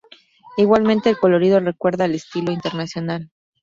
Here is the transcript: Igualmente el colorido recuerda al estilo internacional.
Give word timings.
Igualmente 0.57 1.11
el 1.11 1.19
colorido 1.19 1.59
recuerda 1.59 2.05
al 2.05 2.15
estilo 2.15 2.51
internacional. 2.51 3.29